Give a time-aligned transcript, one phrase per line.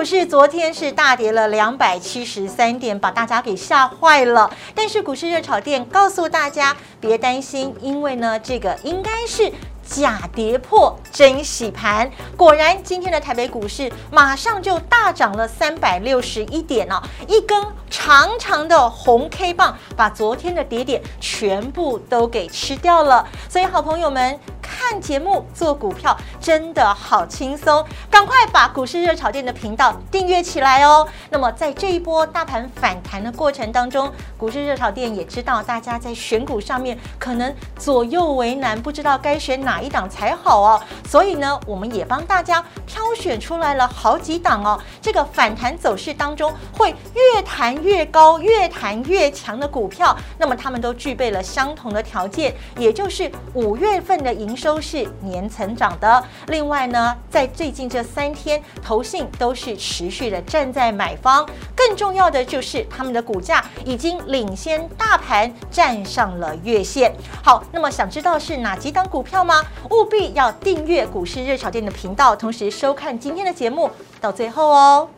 [0.00, 4.50] 股市昨天是大跌了两百七十三点，把大家给吓坏了。
[4.74, 9.52] 但是股市热炒店告诉大家，别担心，因为呢，这个应该是。
[9.90, 17.60] 假跌破真洗盘，果然今天的台北股市马上就大涨了三百六十一点哦，一根
[17.90, 23.26] 长长的红 K 棒把昨天的跌点全部都给吃掉了。
[23.48, 31.06] 所以，好朋友们看节目做股票真的好轻松，赶快把股市热炒店的频道订阅起来哦。
[31.30, 39.79] 那么，在这一波大盘反弹的过程当中，股市热炒店也知道大家在选股上面可能左右为难，不知道该选哪。
[39.80, 44.80] 一档才好哦，所以呢，我们也帮大家挑选出来了好几档哦。
[45.00, 56.22] 这个反弹走势当中，会越弹越高、越弹越强的股票，那么他们都具备了相同的条件，也就是五月份的营收是年成长的。
[56.48, 61.48] 另外呢，在最近这三天，投信都是持续的站在买方。
[61.74, 67.14] 更重要的就是他们的股价已经领先大盘站上了月线。
[67.42, 69.59] 好，那么想知道是哪几档股票吗？
[69.90, 75.08] 务必要订阅股市热炒店的频道，同时收看今天的节目到最后哦。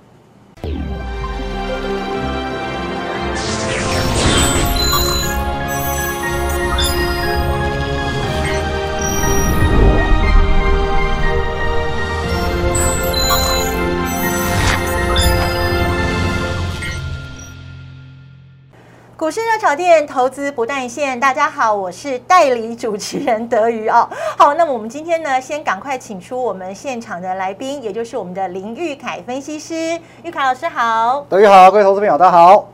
[19.22, 24.08] 股市热炒店投资不断线，大家好，我是代理主持人德瑜哦。
[24.36, 29.96] 好，那么我们今天呢，先赶快请出我们现场的来宾，也就是我们的林玉凯分析师。
[30.24, 32.71] 玉凯老师好，德瑜好，各位投资朋友大家好。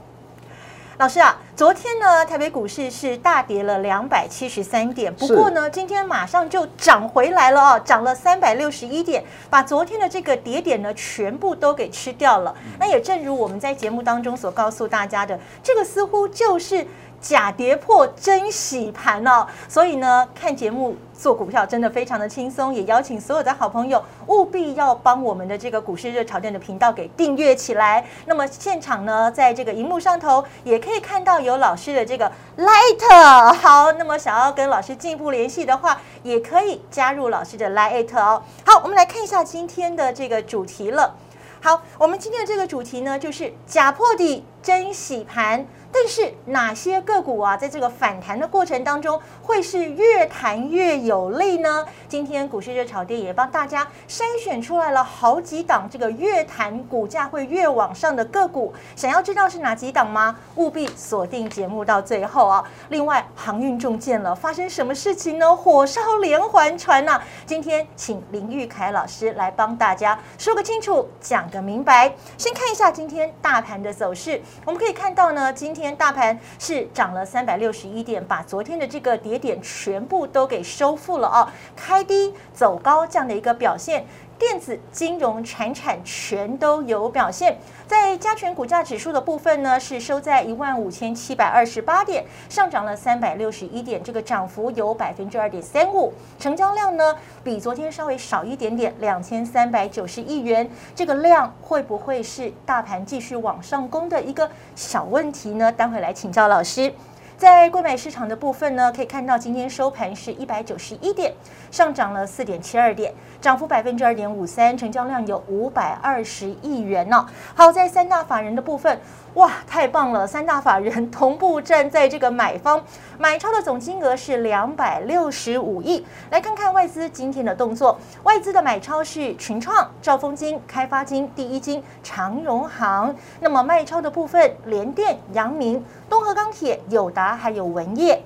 [0.99, 12.53] 老师啊，昨天呢，台北股市是大跌了两百七十三点，不过呢，今天马上就涨回来了哦，涨了三百六十一点，把昨天的这个跌点呢，全部都给吃掉了。
[12.81, 16.85] 那也正如我们在节目当中所告诉大家的，这个似乎就是。
[17.21, 28.05] 假跌破真洗盘哦，所以呢，看节目做股票真的非常的轻松，也邀请所有的好朋友务必要帮我们的这个股市热炒店的频道给订阅起来。
[28.27, 38.43] 那么现场呢，在这个荧幕上头也可以看到有老师的这个 Light，好，那么想要跟老师进一步联系的话，也可以加入老师的 Light 哦。
[38.65, 41.17] 好，我们来看一下今天的这个主题了。
[41.61, 45.67] 好，我们今天的这个主题呢，就是假破底真洗盘。
[45.91, 51.87] 但是哪些个股啊，在这个反弹的过程当中，会是越弹越有利呢？
[52.07, 60.39] 今天股市热炒店也帮大家筛选出来了好几档这个越弹股价会越往上的个股，想要知道是哪几档吗？
[60.57, 62.63] 务必锁定节目到最后啊！
[62.91, 65.57] 另外，航运中箭了，发生什么事情呢？
[65.57, 67.19] 火烧连环船呐！
[67.47, 72.15] 今天请林玉凯老师来帮大家说个清楚，讲个明白。
[72.37, 84.07] 先看一下今天大盘的走势，我们可以看到呢，今天大盘是涨了三百六十一点，把昨天的这个跌点全部都给收复了哦，开低走高这样的一个表现。
[84.39, 96.13] 电子、金融、产产全都有表现，在加权股价指数的部分呢，是收在一万五千七百二十八点，上涨了三百六十一点，这个涨幅有百分之二点三五。
[96.39, 100.71] 成交量呢，比昨天稍微少一点点，两千三百九十亿元。
[100.95, 105.73] 这个量会不会是大盘继续往上攻的一个小问题呢？
[105.73, 106.93] 待会来请教老师。
[107.39, 111.33] 在购买市场的部分呢，可以看到今天收盘是一百九十一点，
[111.71, 117.25] 上涨了四点七二点，涨幅百分之二点五三，成交量有五百二十亿元呢。
[117.55, 119.01] 好在三大法人的部分。
[119.35, 120.27] 哇，太棒了！
[120.27, 122.83] 三大法人同步站在这个买方，
[123.19, 126.05] 买超的总金额是两百六十五亿。
[126.31, 133.15] 来看看外资今天的动作，外资的买超是群创、兆丰金、开发金、第一金、长荣行。
[133.39, 138.23] 那么卖超的部分，联电、阳明、东河钢铁、友达还有文业。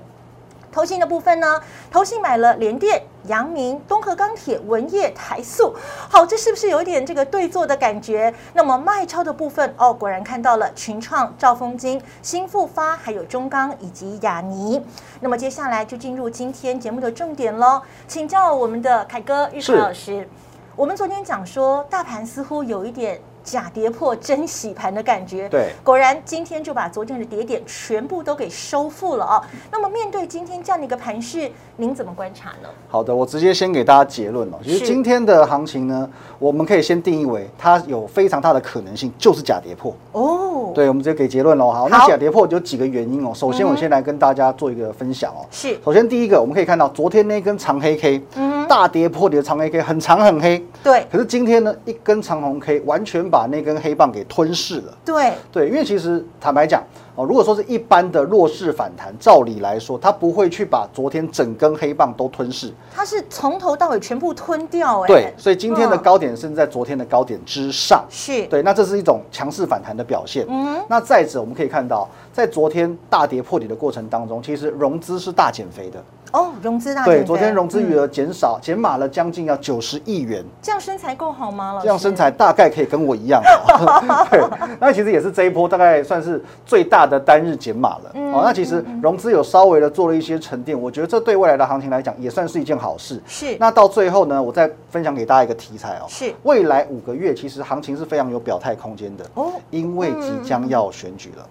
[0.71, 1.61] 投信的部分呢？
[1.91, 5.71] 投信买了联电、阳明、东河钢铁、文业、台塑。
[6.09, 8.33] 好，这是不是有一点这个对坐的感觉？
[8.53, 14.83] 那么卖超的部分哦，果然看到了群创、兆丰金、新复发，还有中钢以及雅尼。
[15.19, 20.27] 那么接下来就进入今天节目的重点喽，请教我们的凯哥玉凯老师。
[20.75, 23.21] 我们昨天讲说，大盘似乎有一点。
[23.43, 29.43] 假跌破真洗盘的感觉，对，果然今天就把昨天的跌点全部都给收复了哦。
[29.71, 32.69] 那么面对今天这样的一个盘势，您怎么观察呢？
[32.87, 34.59] 好的，我直接先给大家结论了。
[34.63, 36.09] 其实今天的行情呢，
[36.39, 40.71] 我们可以先定义为它有非常大的可能性就是假跌破哦。
[40.73, 41.71] 对，我们直接给结论喽。
[41.71, 43.31] 好，那假跌破有几个原因哦。
[43.35, 45.45] 首先，我先来跟大家做一个分享哦。
[45.51, 51.05] 是，首先第一个，我们可以看到昨天那根长黑 K，嗯，大跌破底的长黑 K 很长很黑，对。
[51.11, 53.23] 可是今天呢，一根长红 K 完全。
[53.33, 54.93] 把那根黑棒给吞噬了。
[55.03, 56.83] 对对，因为其实坦白讲。
[57.15, 70.43] 哦，如果说是一般的弱势反弹，照理来说，它不会去把昨天整根黑棒都吞噬，它是从头到尾全部吞掉，哎，对，所以今天的高点是在昨天的高点之上，是对，那这是一种强势反弹的表现。
[70.49, 76.03] 嗯，那再者我们可以看到，在昨天大跌破底的过程当中，其实融资是大减肥的。
[76.33, 80.43] 哦，融资大对，昨天融资余额减少，减码了将近要九十亿元。
[80.63, 81.79] 这样身材够好吗？
[81.81, 83.39] 这样身材大概可以跟我一样。
[84.31, 84.43] 对，
[84.79, 88.11] 那其实也是这一波大概算是最大的单日减码了。
[88.33, 93.21] 哦，那其实融资有稍微的做了一些沉淀，我觉得这对未来的行情来讲也算是一件好事。
[93.27, 93.55] 是。
[93.59, 96.05] 那到最后呢，我再分享给大家一个题材哦。
[96.09, 96.33] 是。
[96.41, 101.47] 未来五个月其实行情是非常有表态空间的哦，因为即将要选举了。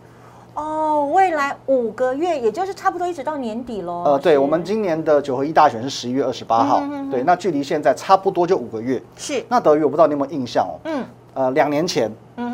[0.55, 4.03] 哦，未来五个月，也就是差不多一直到年底喽。
[4.05, 9.03] 呃，对，我们今年的九合一大选是十一月二十八号，对，那距离现在差不多就五个月。
[9.17, 9.43] 是。
[9.49, 10.77] 那德宇，我不知道你有没有印象哦。
[10.85, 11.05] 嗯。
[11.35, 12.13] 呃，两年前，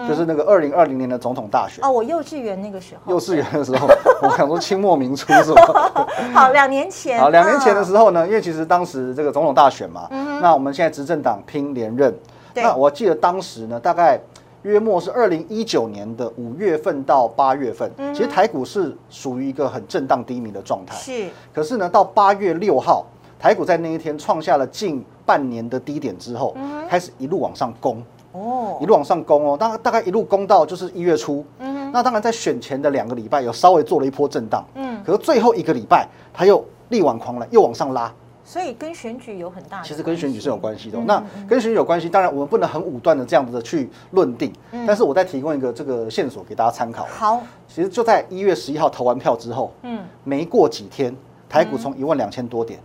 [0.09, 1.85] 就是那个二零二零年的总统大选。
[1.85, 3.13] 哦，我幼稚园那个时候。
[3.13, 3.89] 幼稚园的时候，
[4.23, 6.07] 我想说清末明初是吧？
[6.33, 7.19] 好，两年前。
[7.19, 10.09] 好，两年前的时候呢，因为其实当时这个总统大选嘛，
[10.41, 12.15] 那我们现在执政党拼连任。
[12.55, 14.21] 那我记得当时呢，大概。
[14.63, 20.97] 约莫是二零一九年的五月份到八月份，其实台股是属于一个很震荡低迷的状态。
[20.97, 23.07] 是，可是呢，到八月六号，
[23.39, 26.57] 台股在那一天创下了近半年的低点之后，
[26.89, 28.03] 开始一路往上攻。
[28.33, 31.45] 哦，一路往上攻哦，大大概一路攻到就是一月初。
[31.61, 34.63] 嗯，那当然在选前的两个礼拜有稍微做了一波震荡。
[34.75, 38.13] 嗯，可是最后一个礼拜，它又力挽狂澜，又往上拉。
[38.49, 40.99] 所以跟选举有很大，其实跟选举是有关系的。
[41.01, 44.51] 那跟选举有关系，当然我们不能很武断的这样子的去论定。
[44.87, 47.05] 但是我再提供一个这个线索给大家参考。
[47.11, 51.15] 好，其实就在一月十一号投完票之后，嗯，没过几天，
[51.47, 52.81] 台股从一万两千多点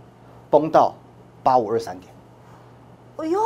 [0.50, 0.92] 崩到
[1.42, 2.12] 八五二三点。
[3.16, 3.40] 哎呦，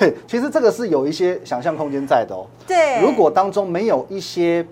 [0.00, 2.44] 对，其实这个是有一些想象空间在的哦。
[2.66, 4.66] 对，如果当中没有一些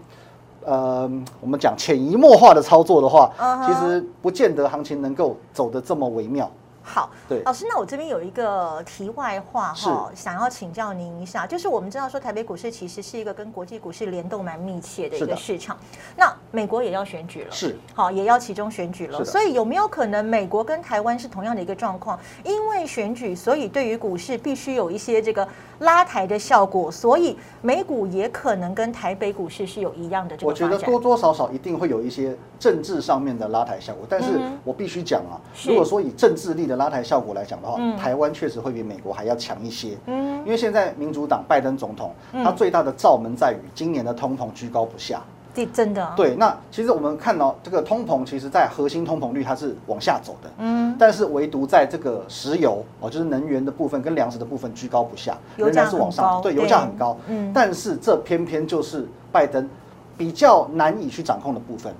[0.64, 1.08] 呃，
[1.40, 3.30] 我们讲潜移默化的操作的话，
[3.64, 6.50] 其实不见得行情能够走得这么微妙。
[6.82, 15.78] 好，对，老师，那我这边有一个题外话哈，想要请教您一下，就是我们知道说台北股市其实是一个跟国际股市联动蛮密切的一个市场，
[16.16, 22.18] 那美国也要选举了，是，好，也要其中选举了，所以有没有可能美国跟台湾是同样的一个状况？
[22.44, 25.46] 因为选举，所以对于股市必须有一些这个
[25.80, 39.96] 拉抬的效果，所以美股也可能跟台北股市是有一样的这个我觉得多多少少一定会有一些政治上面的拉抬效果，但是我必须讲啊，如果说以政治力的拉抬效果来讲的话，台湾确实会比美国还要强一些。
[40.04, 42.12] 嗯，因为现在民主党拜登总统，
[42.44, 45.22] 他最大的罩门在于今年的通膨居高不下。
[45.52, 46.12] 这真的。
[46.16, 50.50] 对，那其实我们看到这个通膨，其实在核心通膨率它是往下走的。
[50.58, 56.40] 嗯，但是唯独在这个石油哦，就是能源的部分跟粮食的部分居高不下，仍然是往上。
[56.40, 57.16] 对，油价很高。
[57.26, 59.68] 嗯，但是这偏偏就是拜登
[60.16, 61.92] 比较难以去掌控的部分。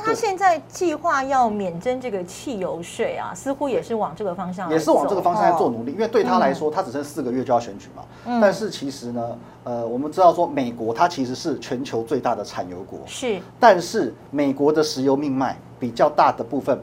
[0.00, 5.92] 那他现在计划要免征这个汽油税啊，似乎也是往这个方向，也是往这个方向在做努力。
[5.92, 8.02] 因为对他来说，他只剩四个月就要选举嘛。
[8.40, 13.40] 但是其实呢，呃，我们知道说，美国它其实是全球最大的产油国，是。
[13.58, 16.80] 但是美国的石油命脉比较大的部分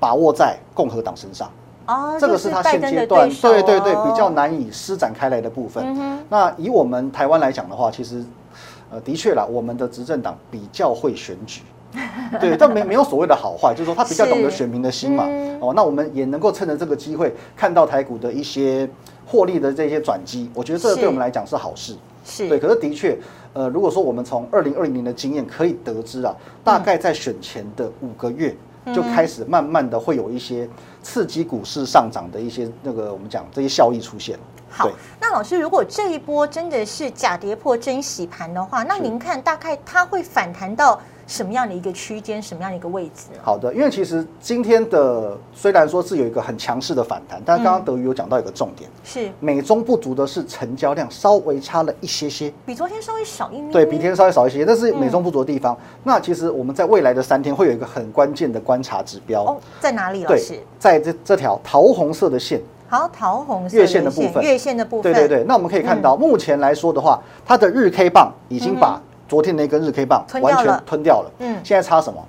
[0.00, 1.50] 把握在共和党身上
[1.86, 5.84] 哦，这个是他现阶段对对对比较难以施展开来的部分。
[6.30, 8.24] 那以我们台湾来讲的话，其实
[8.90, 11.62] 呃，的确啦，我们的执政党比较会选举。
[12.40, 15.24] 对，但没没有所谓的好坏，就是说他比较懂得选民的心嘛。
[15.60, 18.88] 哦，那我们也能够趁着这个机会看到台股的一些
[19.24, 21.96] 获利的这些转机，我觉得这个对我们来讲是好事。
[22.24, 23.16] 是对，可是的确，
[23.52, 26.34] 呃，如果说我们从二零二零年的经验可以得知啊，
[26.64, 28.54] 大概在选前的五个月
[28.94, 30.68] 就开始慢慢的会有一些
[31.02, 34.38] 刺激股市上涨的一些那个我们讲这些效益出现。
[34.76, 34.90] 好，
[35.20, 41.00] 那老师，如果这一波真的是假跌破真洗盘的话，那您看大概它会反弹到？
[41.26, 43.28] 什么样的一个区间，什么样的一个位置？
[43.42, 60.24] 好的，因为其实今天的虽然说是有一个很强势的反弹，但刚刚德宇有讲到一个重点，是美中不足的是成交量稍微差了一些些，比昨天稍微少一点，对比天稍微少一些，但是美中不足的地方，那其实我们在未来的三天会有一个很关键的观察指标哦，在哪里？
[60.24, 69.00] 老师，在这这条桃红色的线，好，桃红月线的部分，月线的部分，对对对，那我们可以看到，目前来说的话，它的日 K 棒已经把。
[69.26, 72.22] 昨天那根日 K 棒完全吞掉了，嗯，现在差什么？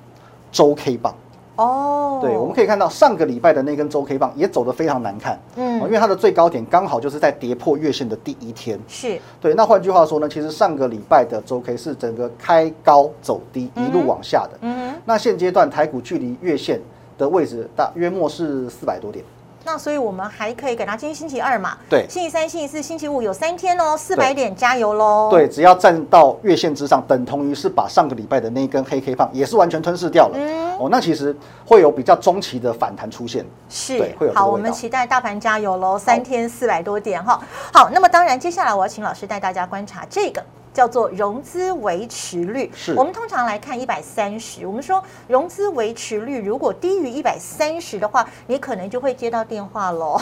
[0.50, 1.13] 周 K 棒。
[1.57, 9.19] 哦，对，我们可以看到上个礼拜的那根周 K 棒也走得非常难看，嗯，因为它的最高点刚好就是在跌破月线的第一天，是。
[9.41, 9.53] 对。
[9.53, 16.79] 那换句话说呢，其实上个礼拜的周 K 是整个开高走低，一路往下的，嗯，那现阶段台股距离月线
[17.17, 19.24] 的位置大约莫是四百多点。
[19.65, 21.75] 那所以我们还可以给他今天星期二嘛？
[21.89, 25.27] 对，星期三、星期四、星期五有三天哦，四百点加油喽！
[25.31, 30.38] 对，只要站到月线之上，等同于是把上个礼拜的那一根黑 K 棒也是完全吞噬掉了。
[30.38, 33.43] 嗯，哦，那其实会有比较中期的反弹出现。
[33.67, 35.98] 是，会有好，我们期待大盘加油喽！
[35.98, 37.41] 三天四百多点哈。
[37.74, 40.43] 好，那么当然接下来我要请老师带大家观察这个。
[40.75, 44.67] 叫做融资维持率，是我们通常来看一百三十。
[44.67, 50.17] 我们说融资维持率如果低于一百三十的话，你可能就会接到电话喽。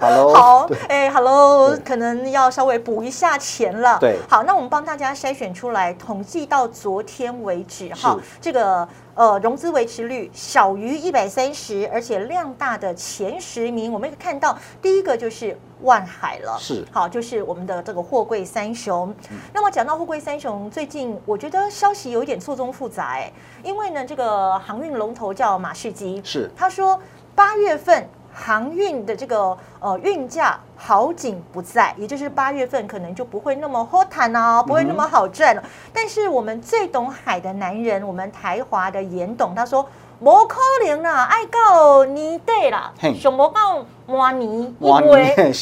[0.00, 3.98] Hello， 好，哎，Hello，可能要稍微补一下钱了。
[4.00, 8.88] 对，好，那我们帮大家筛选出来，统计到昨天为止，哈，这个。
[9.18, 19.12] 呃，融资维持率小于一百三十，而且量大的前十名，我们可以看到第一个就是万海了，是好，就是我们的这个货柜三雄。
[19.52, 23.32] 那么讲到货柜三雄，最近我觉得消息有一点错综复杂哎，
[23.64, 26.96] 因为呢，这个航运龙头叫马士基，是他说
[27.34, 28.08] 八月份。
[28.38, 35.62] 航运的这个呃运价好景不在，也就是八月份可能就不会那么好谈哦，不会那么好赚了。
[35.92, 39.88] 但是我们最懂海的男人，我们台华的严董他说，
[40.20, 45.34] 摩可能啦，爱告你对啦，什么告摩尼，因为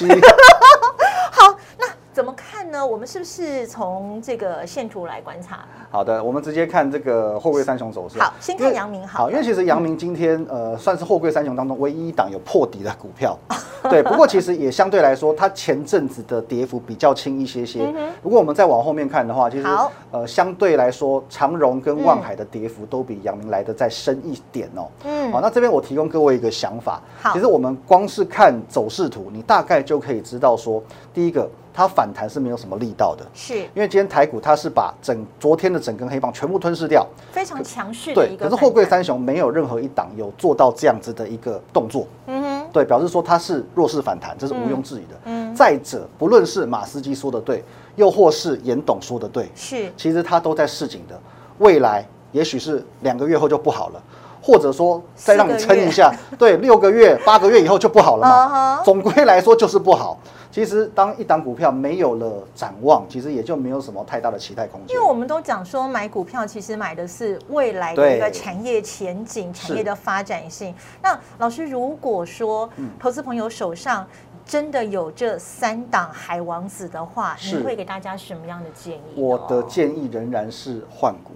[1.33, 1.87] 好那。
[2.17, 2.87] 怎么看呢？
[2.87, 5.65] 我们是不是从这个线图来观察？
[5.91, 8.19] 好的，我们直接看这个货柜三雄走势。
[8.19, 9.07] 好，先看阳明。
[9.07, 13.39] 好，因为其实阳明今天呃算是货柜三雄当中唯一一档有破底的股票。
[13.89, 17.95] 对，不过其实也相对来说，它前阵子的跌幅比较轻一些些。
[18.21, 19.67] 如果我们再往后面看的话，其实
[20.11, 24.89] 呃相对来说，长荣跟万海的跌幅都比阳明来的再深一点哦。
[25.05, 25.31] 嗯。
[25.31, 27.01] 好，那这边我提供各位一个想法。
[27.23, 30.83] 好，其实我们光是看走势图，你大概就可以知道说，
[31.15, 31.49] 第一个。
[31.79, 33.59] 它反弹是没有什么力道的，是。
[33.59, 38.45] 因为今天台股它是把整昨天的整根黑棒全部吞噬掉，非常强势的一个。
[38.45, 45.21] 对，可是货柜三雄没有任何一档有做到这样子的一个动作，嗯哼，对，表示说它是弱势反弹，这是毋庸置疑的。
[45.25, 47.63] 嗯，再者，不论是马斯基说的对，
[47.97, 51.19] 又或是严董说的对，是，其实他都在示警的，
[51.59, 54.03] 未来也许是两个月后就不好了，
[54.47, 58.81] 或者说再让你撑一下， 对，六个月、八个月以后就不好了嘛。
[58.85, 60.17] 总归来说就是不好。
[60.53, 64.95] 其实，当一档股票没有了展望，其实也就没有什么太大的期待空间。
[64.95, 70.73] 因为我们都讲说，买股票其实买的是未来的一个产业前景、产业的发展性。
[71.03, 74.07] 那老师，如果说投资朋友手上
[74.47, 79.01] 真的有这三档海王子的话，你会给大家什么样的建议？
[79.17, 81.33] 我的建议仍然是换股，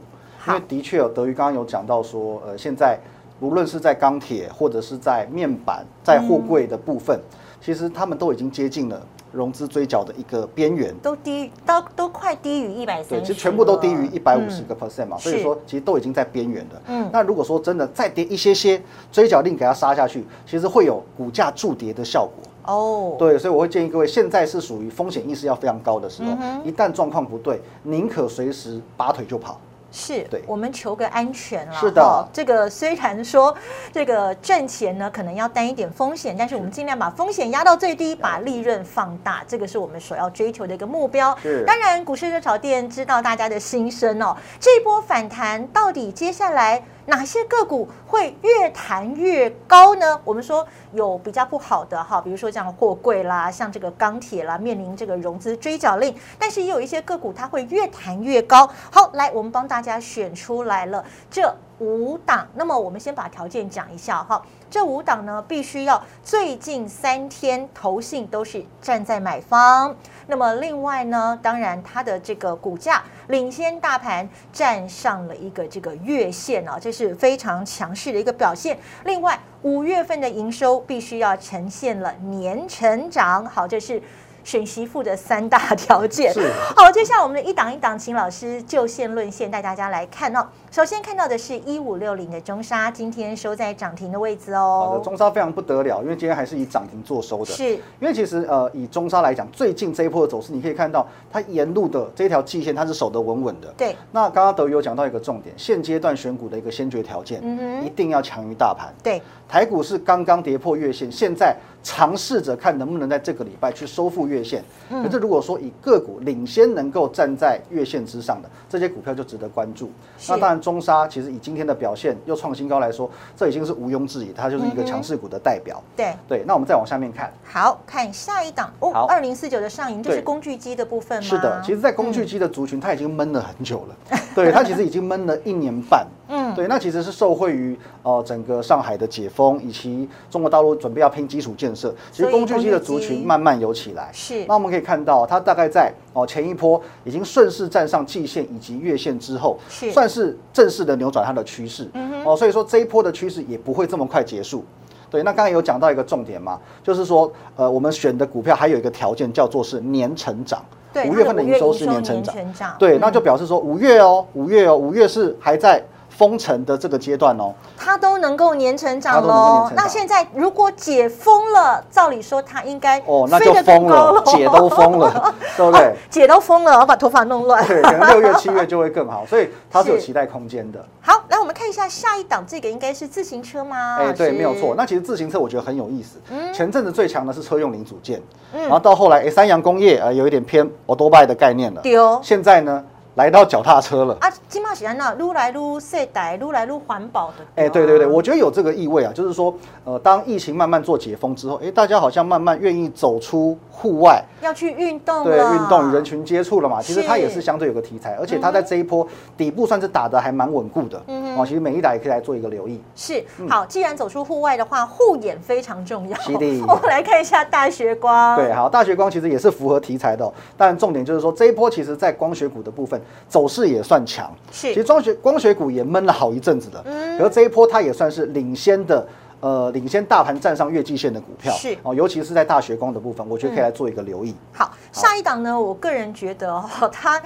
[0.48, 2.98] 因为的确有德瑜刚刚有讲到说，呃，现在
[3.40, 7.20] 无论是在钢铁或者是在面板、在货柜的部分。
[7.62, 13.18] 其实他们都已经接近了融资追缴的一个边缘，都低，都都快低于一百三。
[13.18, 16.82] 对，其实全部都低于一百五十个 percent 嘛，所以说其实都已经在边缘了。
[16.86, 18.80] 嗯，那如果说真的再跌一些些，
[19.12, 22.74] 追缴令给它杀下去，其实会有股价筑跌的效果。
[22.74, 26.30] 哦，对，所以我会建议各位，现在是属于风险意识要非常高的时候，
[26.64, 29.60] 一旦状况不对，宁可随时拔腿就跑。
[29.92, 31.72] 是，我们求个安全了。
[31.74, 33.54] 是的，这个虽然说
[33.92, 41.36] 这个赚钱呢，可能要担一点风险，但是我们尽量把风险压到最低，把利润放大，这个是我们所要追求的一个目标。
[41.66, 46.82] 当然，股市热炒店知道大家的心声哦，这一波反弹到底接下来？
[47.10, 50.20] 哪些个股会越弹越高呢？
[50.24, 58.70] 我们说有比较不好的哈，比如说像货柜啦，像这个钢铁啦，面临这个融资追缴令，但是也有一些个股它会越弹越高。
[58.92, 64.40] 好，来我们帮大家选出来了这五档，那么我们先把条件讲一下哈。
[64.70, 69.94] 这五档呢，必须要最近三天投信都是站在买方。
[70.28, 78.78] 那么另外呢，当然它的这个股价领先大盘，站上了一个这个月线啊，这是非常强势的一个表现。
[79.04, 84.00] 另外五月份的营收必须要呈现了年成长，好，这是。
[84.44, 86.32] 选媳妇的三大条件。
[86.76, 90.46] 好，接下来我们的一档一档，请老师就线论线带大家来看哦。
[90.70, 94.86] 首先看到的是一五六零的中沙，今天收在涨停的位置哦。
[94.90, 97.46] 好的，中沙非常不得了，因为今天还是以涨停做收的。
[97.46, 103.68] 是，因为其实呃，以中沙来讲，最近这一波的走势，你可以看到它沿路的这条季线，它是守得稳稳的。
[103.76, 103.96] 对。
[104.12, 108.92] 那刚刚德宇有讲到一个重点，现阶段选股的一个先决条件，嗯一定要强于大盘。
[109.02, 109.20] 对。
[109.48, 111.56] 台股是刚刚跌破月线，现在。
[111.82, 114.62] 尝试着看能不能在这个礼拜去收复月线。
[114.88, 119.90] 可是如果说以个股领先能够站在月线之上的这些股票就值得关注。
[120.28, 125.82] 那当然中沙其实以今天的表现又创新高来说，这已经是毋庸置疑，它就是一个强势股的代表。
[125.96, 127.32] 对对，那我们再往下面看。
[127.44, 131.28] 好看下一档哦，二零四九的上影就是工具机的部分吗？
[131.28, 134.18] 是的，其实，在工具机的族群，它已经闷了很久了。
[134.34, 136.06] 对，它其实已经闷了一年半。
[136.28, 136.39] 嗯。
[136.50, 144.10] 嗯，对，那其实是受惠于呃整个上海的解封，以及中国大陆准备要拼基础建设，其实工具机的族群慢慢有起来。
[144.12, 151.88] 是，那我们可以看到，它大概在哦前一波已经顺势站上季线以及月线之后，是算是正式的扭转它的趋势。
[151.94, 154.64] 嗯哦，所以说这一波的趋势也不会这么快结束。
[155.08, 160.64] 对，那刚才有讲到一个重点嘛，就是说，呃，我们选的股票还有一个条件叫做是年成长。
[160.92, 162.76] 对，五月份的营收是年成长。
[162.78, 165.82] 对，那就表示说五月哦，五月哦，五月是还在。
[166.20, 169.70] 封城的这个阶段哦，它都能够年成长喽。
[169.74, 175.94] 那现在如果解封了，照理说它应该哦，那就疯了，解都封了， 对不对？
[176.10, 177.66] 解都封了，我把头发弄乱。
[177.66, 180.84] 对，可能六月、七月就会更好， 所以它是有期待空间的。
[181.00, 183.96] 好，来我们看一下下一档，这个应该是自行车吗？
[184.00, 184.74] 哎，对，没有错。
[184.76, 186.18] 那其实自行车我觉得很有意思。
[186.30, 188.20] 嗯，前阵子最强的是车用零组件，
[188.52, 191.80] 嗯，然后到后来，哎，三洋工业啊有一点偏 o d o b y 的概念了。
[191.80, 192.84] 丢，现在呢？
[193.16, 194.30] 来到脚踏车了啊！
[194.48, 197.34] 金茂喜欢那撸来撸现代，撸来撸环保的。
[197.56, 199.52] 哎，对对对，我觉得有这个意味啊，就是说，
[199.84, 206.80] 呃，当疫情慢慢做解封之后，哎，大家好像慢慢愿意走出户外，要去运动，对，运动与人群接触了嘛。
[206.80, 211.02] 其实它也是相对有个题材，而且它在这一波底部算是打的还蛮稳固的。
[211.08, 212.80] 嗯哦，其实每一打也可以来做一个留意。
[212.94, 216.16] 是，好，既然走出户外的话，护眼非常重要。
[216.66, 218.36] 我们来看一下大学光。
[218.36, 223.80] 对，好，大学光其实也是符合题材的，但重点就是说这一波其实在光学股的部分走势也。
[223.82, 229.04] 算强，是其实光学光学股也闷了好一阵子了，嗯，而这一波它也算是领先的，
[229.40, 234.32] 呃，领先大盘站上月季线的股票，是哦，尤其是在大学光的部分，我觉得可以来做一个留意。
[234.52, 237.20] 好，下一档呢，我个人觉得哦， 它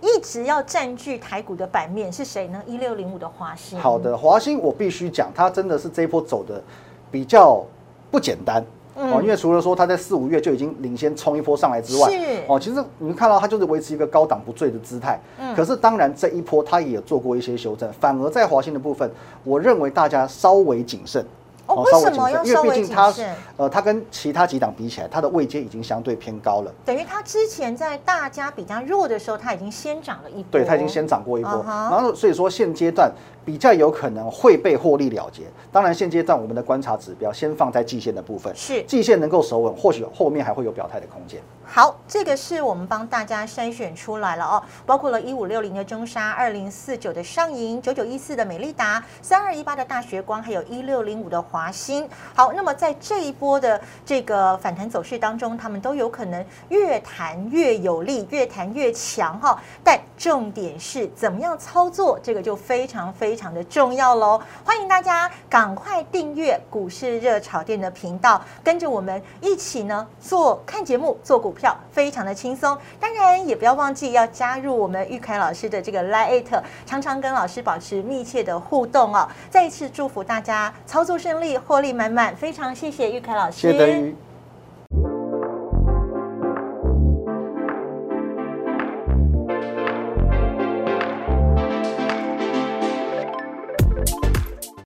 [0.00, 2.62] 一直要占据台股的版面是谁呢？
[2.64, 3.76] 一六零五的华兴。
[3.80, 6.62] 好的，华兴我必须讲，它真的是这一波走的
[7.10, 7.64] 比较
[8.10, 8.64] 不简单。
[8.94, 12.08] 哦，因为除了说它在四五月就已经领先冲一波上来之外，
[12.46, 15.18] 哦，其实你们看到它就是维持一个高档不坠的姿态。
[15.38, 19.10] 嗯，可是当然这一波它也做过一些修正，反而在华兴的部分，
[19.42, 21.24] 我认为大家稍微谨慎。
[21.66, 23.12] 哦，为什么要因为毕竟它，
[23.56, 26.70] 呃，它跟其他几档比起来，它的位阶已经相对偏高了。
[26.84, 30.44] 等于它之前在大家比较弱的时候，它已经先涨了一波。
[30.50, 31.64] 对，它已经先涨过一波。
[31.66, 33.10] 然后所以说现阶段。
[33.44, 35.42] 比较有可能会被获利了结。
[35.70, 41.40] 当然，现阶段我们的观察指标先放在季线的部分，是季线能够守稳，或许后面还会有表态的空间。
[41.66, 52.08] 好，这个是我们帮大家筛选出来了哦，包括了一五六零的中沙、二零四九的上银、九九一四的美利达、三二一八的大学光，还有一六零五的华兴。
[52.34, 59.58] 好，那么在这一波的这个反弹走势当中，他们都有可能越弹越有力，越弹越强哈。
[59.82, 63.33] 但重点是怎么样操作，这个就非常非。
[63.34, 64.40] 非常的重要喽！
[64.64, 72.78] 欢迎大家赶快订阅股市热炒店的频道，跟着我们一起呢做看节目、做股票，非常的轻松。
[73.00, 79.28] 当然也不要忘记要加入我们玉凯老师的这个 Lite，常常跟老师保持密切的互动哦。
[79.50, 84.14] 再一次祝福大家操作顺利、获利满满，非常谢谢玉凯老师。